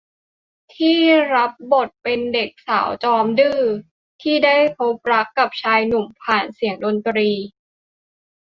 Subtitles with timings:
[0.75, 0.99] ที่
[1.33, 3.61] รับบทเป็นเด็กสาวจอมดื้อ
[4.21, 7.29] ที่ได้พบรักกับชายหนุ่มผ่านเสียงดนตรี